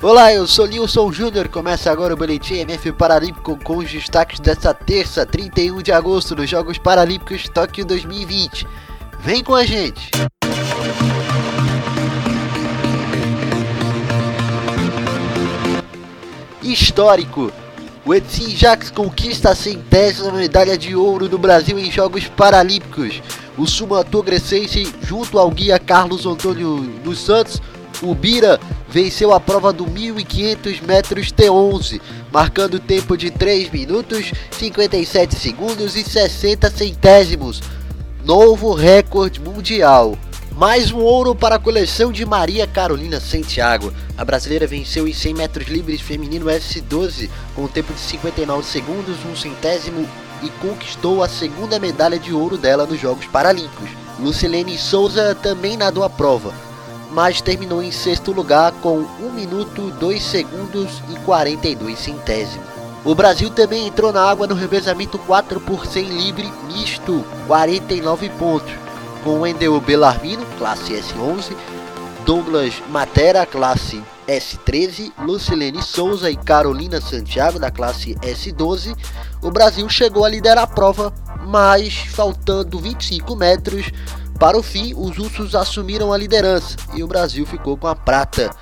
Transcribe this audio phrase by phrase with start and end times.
[0.00, 1.48] Olá, eu sou Nilson Júnior.
[1.48, 6.48] Começa agora o Boletim MF Paralímpico com os destaques desta terça, 31 de agosto, nos
[6.48, 8.64] Jogos Paralímpicos Tóquio 2020.
[9.18, 10.08] Vem com a gente!
[16.62, 17.52] Histórico!
[18.06, 23.20] O Edson Jacques conquista a centésima medalha de ouro do Brasil em Jogos Paralímpicos.
[23.56, 27.60] O sumatogressense, junto ao guia Carlos Antônio dos Santos,
[28.02, 32.00] o Bira venceu a prova do 1.500 metros T11,
[32.32, 37.60] marcando tempo de 3 minutos, 57 segundos e 60 centésimos.
[38.24, 40.16] Novo recorde mundial.
[40.56, 43.92] Mais um ouro para a coleção de Maria Carolina Santiago.
[44.16, 49.16] A brasileira venceu em 100 metros livres feminino S12 com um tempo de 59 segundos,
[49.24, 50.08] um centésimo
[50.42, 53.88] e conquistou a segunda medalha de ouro dela nos Jogos Paralímpicos.
[54.18, 56.52] Lucilene Souza também nadou a prova,
[57.10, 62.66] mas terminou em sexto lugar com 1 minuto 2 segundos e 42 centésimos.
[63.04, 68.72] O Brasil também entrou na água no revezamento 4 por 100 livre misto, 49 pontos,
[69.24, 71.56] com Wendel Belarmino, classe S11,
[72.26, 78.94] Douglas Matera, classe S13, Lucilene Souza e Carolina Santiago, da classe S12.
[79.42, 81.12] O Brasil chegou a liderar a prova,
[81.46, 83.90] mas faltando 25 metros,
[84.38, 88.54] para o fim, os ursos assumiram a liderança e o Brasil ficou com a prata,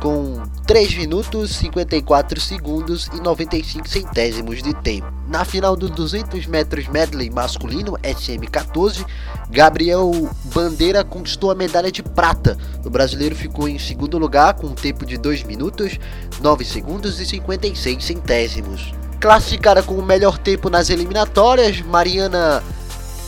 [0.00, 5.12] com 3 minutos, 54 segundos e 95 centésimos de tempo.
[5.26, 9.04] Na final do 200 metros medley masculino SM14,
[9.50, 12.56] Gabriel Bandeira conquistou a medalha de prata.
[12.84, 15.98] O brasileiro ficou em segundo lugar com um tempo de 2 minutos,
[16.40, 18.94] 9 segundos e 56 centésimos.
[19.18, 22.62] Classificada com o melhor tempo nas eliminatórias, Mariana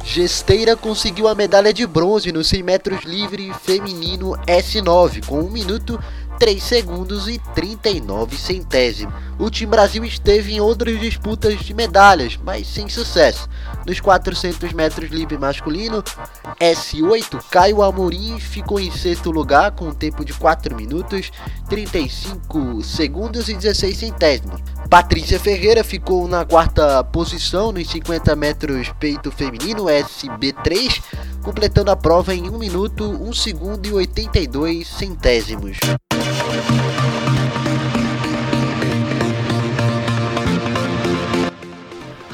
[0.07, 6.01] Gesteira conseguiu a medalha de bronze no 100 metros livre feminino S9 com 1 minuto
[6.39, 9.13] 3 segundos e 39 centésimos.
[9.39, 13.49] O time Brasil esteve em outras disputas de medalhas, mas sem sucesso.
[13.87, 16.03] Nos 400 metros livre masculino,
[16.59, 21.31] S8, Caio Amorim ficou em sexto lugar com um tempo de 4 minutos,
[21.69, 24.61] 35 segundos e 16 centésimos.
[24.89, 31.03] Patrícia Ferreira ficou na quarta posição nos 50 metros peito feminino SB3,
[31.43, 35.79] completando a prova em 1 minuto, 1 segundo e 82 centésimos.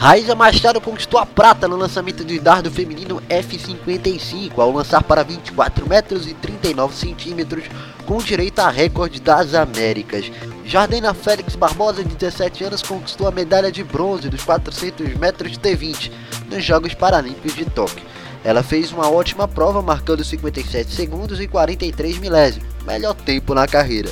[0.03, 5.89] Raiza Machado conquistou a prata no lançamento de dardo feminino F55 ao lançar para 24
[5.89, 7.67] metros e 39 centímetros
[8.05, 10.29] com direito a recorde das Américas.
[10.65, 16.11] Jardina Félix Barbosa, de 17 anos, conquistou a medalha de bronze dos 400 metros T20
[16.51, 18.05] nos Jogos Paralímpicos de Tóquio.
[18.43, 24.11] Ela fez uma ótima prova, marcando 57 segundos e 43 milésimos, melhor tempo na carreira.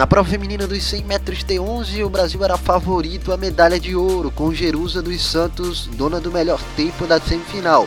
[0.00, 4.30] Na prova feminina dos 100 metros T11, o Brasil era favorito à medalha de ouro,
[4.30, 7.86] com Jerusa dos Santos, dona do melhor tempo da semifinal.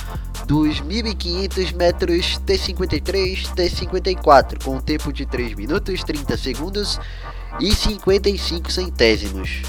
[0.49, 6.99] dos 1.500 metros T53, T54, com um tempo de 3 minutos 30 segundos
[7.61, 9.61] e 55 centésimos.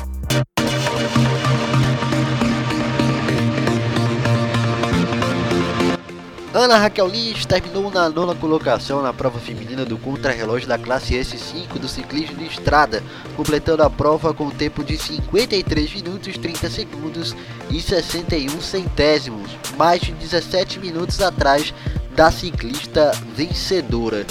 [6.59, 11.79] Ana Raquel Lins terminou na nona colocação na prova feminina do contrarrelógio da classe S5
[11.79, 13.01] do ciclismo de estrada,
[13.38, 17.33] completando a prova com um tempo de 53 minutos 30 segundos
[17.69, 21.73] e 61 centésimos, mais de 17 minutos atrás
[22.13, 24.27] da ciclista vencedora.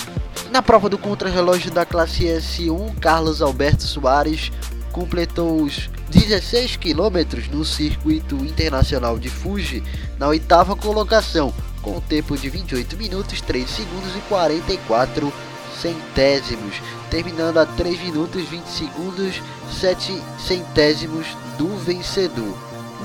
[0.50, 4.52] Na prova do contrarrelógio da classe S1, Carlos Alberto Soares
[4.92, 9.82] completou os 16 quilômetros no circuito internacional de Fuji
[10.19, 11.54] na oitava colocação,
[11.88, 15.32] com um tempo de 28 minutos 3 segundos e 44
[15.81, 19.43] centésimos, terminando a 3 minutos 20 segundos
[19.81, 21.26] 7 centésimos
[21.56, 22.55] do vencedor.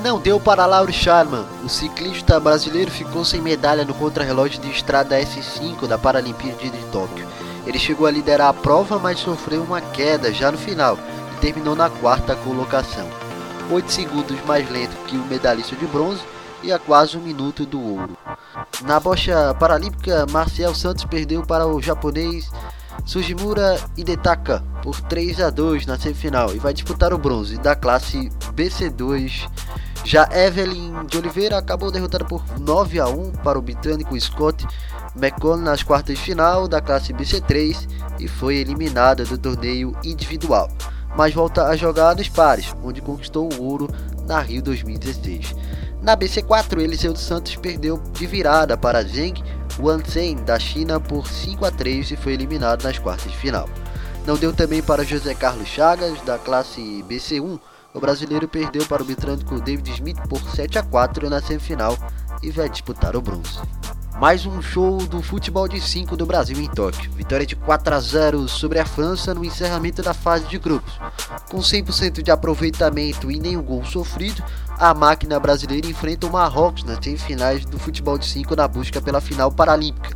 [0.04, 5.18] Não deu para Lauro Sharman, o ciclista brasileiro ficou sem medalha no contrarrelógio de estrada
[5.18, 7.26] S5 da Paralimpíada de Tóquio.
[7.66, 11.00] Ele chegou a liderar a prova, mas sofreu uma queda já no final
[11.38, 13.08] e terminou na quarta colocação,
[13.72, 16.33] 8 segundos mais lento que o medalhista de bronze
[16.64, 18.18] e a quase um minuto do ouro.
[18.84, 22.50] Na bocha paralímpica, Marcel Santos perdeu para o japonês
[23.06, 28.30] Sujimura Hidetaka por 3 a 2 na semifinal e vai disputar o bronze da classe
[28.56, 29.50] BC2.
[30.06, 34.66] Já Evelyn de Oliveira acabou derrotada por 9 a 1 para o britânico Scott
[35.16, 37.88] McConnell nas quartas de final da classe BC3
[38.20, 40.70] e foi eliminada do torneio individual,
[41.16, 43.90] mas volta a jogar nos pares, onde conquistou o ouro
[44.26, 45.56] na Rio 2016.
[46.04, 49.42] Na BC4, Eliseu dos Santos perdeu de virada para Zheng
[49.80, 53.70] Wanzhen da China por 5 a 3 e foi eliminado nas quartas de final.
[54.28, 57.58] Não deu também para José Carlos Chagas da classe BC1.
[57.94, 61.98] O brasileiro perdeu para o britânico David Smith por 7 a 4 na semifinal
[62.42, 63.60] e vai disputar o bronze.
[64.20, 67.12] Mais um show do futebol de 5 do Brasil em Tóquio.
[67.14, 70.94] Vitória de 4 a 0 sobre a França no encerramento da fase de grupos.
[71.50, 74.44] Com 100% de aproveitamento e nenhum gol sofrido,
[74.80, 79.22] a máquina brasileira enfrenta o Marrocos nas semifinais do futebol de 5 na busca pela
[79.22, 80.16] final paralímpica,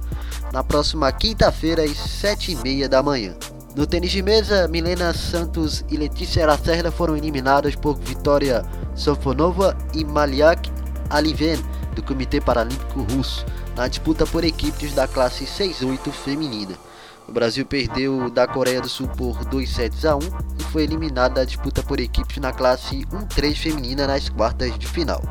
[0.51, 3.36] na próxima quinta-feira às 7h30 da manhã.
[3.75, 8.65] No tênis de mesa, Milena Santos e Letícia Lacerda foram eliminadas por Vitória
[8.95, 10.71] Sofonova e Maliak
[11.10, 11.60] Aliven,
[11.94, 13.45] do Comitê Paralímpico Russo,
[13.75, 16.75] na disputa por equipes da classe 6-8 feminina.
[17.27, 20.19] O Brasil perdeu da Coreia do Sul por 2 sets a 1
[20.56, 25.24] e foi eliminado da disputa por equipes na classe 1-3 feminina nas quartas de final.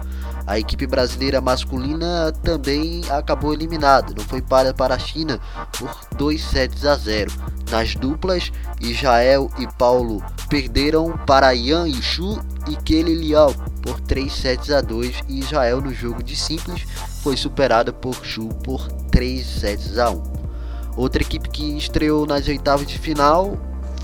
[0.44, 5.38] A equipe brasileira masculina também acabou eliminada, não foi para para a China
[5.78, 7.32] por 2 sets a 0.
[7.70, 8.50] Nas duplas,
[8.80, 15.22] Israel e Paulo perderam para Yan Yushu e Kelly Liao por 3 sets a 2
[15.28, 16.84] e Israel no jogo de simples
[17.22, 20.22] foi superada por Chu por 3 sets a 1.
[20.96, 23.56] Outra equipe que estreou nas oitavas de final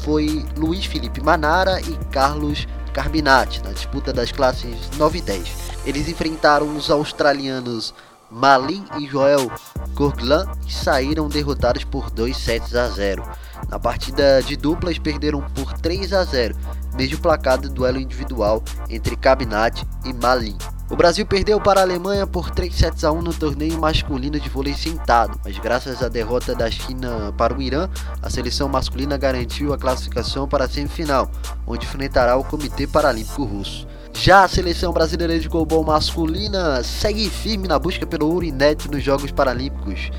[0.03, 5.57] foi Luiz Felipe Manara e Carlos Carbinati, na disputa das classes 9 e 10.
[5.87, 7.95] Eles enfrentaram os australianos
[8.31, 9.51] Malin e Joel
[9.95, 13.23] Courglan e saíram derrotados por 2 sets a 0.
[13.69, 16.57] Na partida de duplas perderam por 3 a 0,
[16.95, 20.57] mesmo placar do duelo individual entre Cabinati e Malin.
[20.93, 24.51] O Brasil perdeu para a Alemanha por 3 sets a 1 no torneio masculino de
[24.51, 27.89] vôlei sentado, mas graças à derrota da China para o Irã,
[28.21, 31.31] a seleção masculina garantiu a classificação para a semifinal,
[31.67, 33.89] onde enfrentará o Comitê Paralímpico Russo.
[34.13, 39.03] Já a seleção brasileira de goalball masculina segue firme na busca pelo ouro inédito nos
[39.03, 40.11] Jogos Paralímpicos.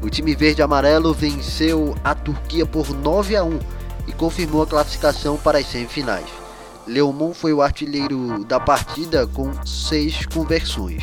[0.00, 3.58] O time verde amarelo venceu a Turquia por 9 a 1
[4.08, 6.41] e confirmou a classificação para as semifinais.
[6.86, 11.02] Leomon foi o artilheiro da partida com seis conversões.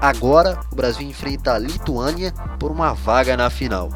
[0.00, 3.90] Agora, o Brasil enfrenta a Lituânia por uma vaga na final.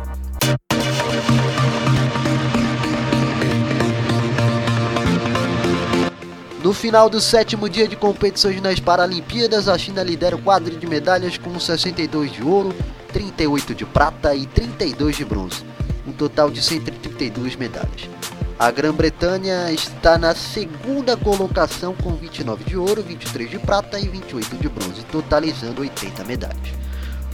[6.63, 10.87] No final do sétimo dia de competições nas Paralimpíadas, a China lidera o quadro de
[10.87, 12.75] medalhas com 62 de ouro,
[13.13, 15.63] 38 de prata e 32 de bronze,
[16.07, 18.09] um total de 132 medalhas.
[18.57, 24.57] A Grã-Bretanha está na segunda colocação com 29 de ouro, 23 de prata e 28
[24.57, 26.69] de bronze, totalizando 80 medalhas.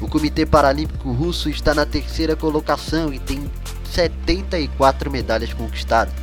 [0.01, 3.51] O Comitê Paralímpico Russo está na terceira colocação e tem
[3.93, 6.15] 74 medalhas conquistadas,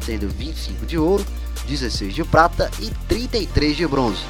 [0.00, 1.26] sendo 25 de ouro,
[1.66, 4.22] 16 de prata e 33 de bronze.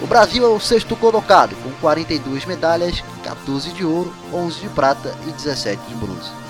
[0.00, 5.12] O Brasil é o sexto colocado, com 42 medalhas, 14 de ouro, 11 de prata
[5.26, 6.49] e 17 de bronze.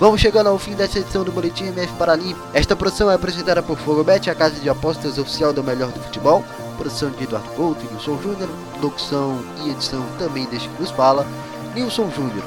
[0.00, 2.46] Vamos chegando ao fim dessa edição do Boletim MF Paralímpico.
[2.54, 6.44] Esta produção é apresentada por Fogobet, a casa de apostas oficial do melhor do futebol.
[6.76, 8.48] Produção de Eduardo Couto e Nilson Júnior.
[8.80, 11.26] Locução e edição também deste que nos fala,
[11.74, 12.44] Nilson Júnior.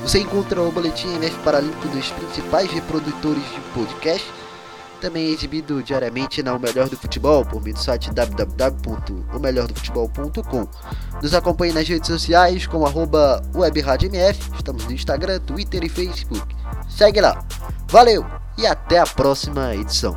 [0.00, 4.26] Você encontra o Boletim MF Paralímpico nos principais reprodutores de podcast
[4.98, 10.66] também é exibido diariamente na O Melhor do Futebol por meio do site www.omelhordofutebol.com.
[11.22, 13.40] Nos acompanhe nas redes sociais com arroba
[14.56, 16.54] estamos no Instagram, Twitter e Facebook.
[16.88, 17.44] Segue lá.
[17.88, 18.24] Valeu
[18.56, 20.16] e até a próxima edição.